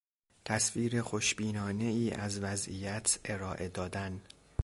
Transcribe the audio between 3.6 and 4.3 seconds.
دادن